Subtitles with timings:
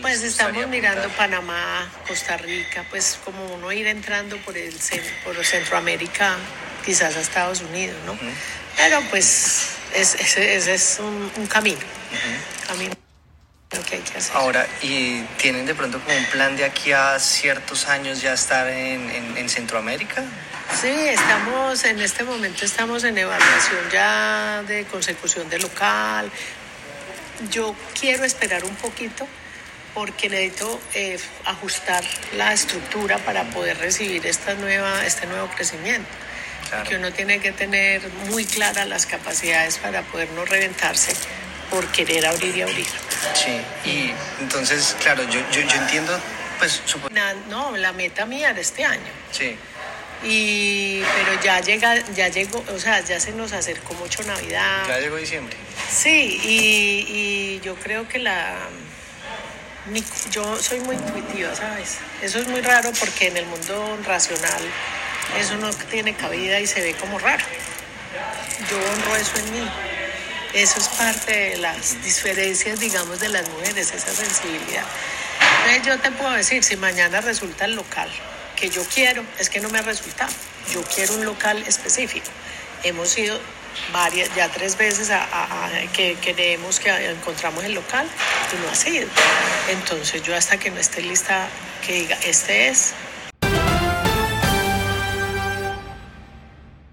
[0.00, 4.74] Pues estamos mirando Panamá, Costa Rica, pues como uno ir entrando por el
[5.24, 6.36] por Centroamérica,
[6.84, 8.16] quizás a Estados Unidos, ¿no?
[8.76, 11.80] Pero pues ese es un, camino,
[12.66, 12.94] camino
[13.88, 14.36] que hay que hacer.
[14.36, 18.68] Ahora, ¿y tienen de pronto como un plan de aquí a ciertos años ya estar
[18.68, 20.22] en, en Centroamérica?
[20.80, 26.30] Sí, estamos en este momento estamos en evaluación ya de consecución de local.
[27.50, 29.26] Yo quiero esperar un poquito
[29.94, 32.04] porque necesito eh, ajustar
[32.36, 36.08] la estructura para poder recibir esta nueva, este nuevo crecimiento.
[36.86, 41.14] Que uno tiene que tener muy claras las capacidades para poder no reventarse
[41.70, 42.86] por querer abrir y abrir.
[43.32, 46.20] Sí, y entonces, claro, yo, yo, yo entiendo,
[46.58, 46.82] pues...
[47.48, 49.10] No, la meta mía era este año.
[49.30, 49.56] Sí
[50.22, 54.98] y pero ya llega ya llegó o sea ya se nos acercó mucho navidad ya
[54.98, 55.56] llegó diciembre
[55.90, 58.56] sí y, yo creo que la
[60.30, 64.62] yo soy muy intuitiva sabes eso es muy raro porque en el mundo racional
[65.36, 67.44] eso no tiene cabida y se ve como raro.
[68.70, 69.70] Yo honro eso en mí.
[70.54, 74.84] Eso es parte de las diferencias digamos de las mujeres esa sensibilidad.
[75.58, 78.08] Entonces yo te puedo decir si mañana resulta el local
[78.56, 80.32] que yo quiero, es que no me ha resultado.
[80.72, 82.26] Yo quiero un local específico.
[82.82, 83.38] Hemos ido
[83.92, 88.08] varias, ya tres veces a, que queremos que encontramos el local
[88.52, 89.08] y no ha sido.
[89.70, 91.48] Entonces yo hasta que no esté lista,
[91.86, 92.92] que diga, este es,